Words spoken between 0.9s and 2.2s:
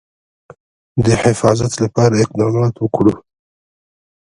د حفاظت لپاره